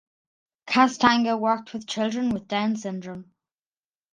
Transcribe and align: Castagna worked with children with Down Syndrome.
Castagna 0.65 1.37
worked 1.37 1.73
with 1.73 1.85
children 1.85 2.31
with 2.31 2.47
Down 2.47 2.75
Syndrome. 2.75 3.31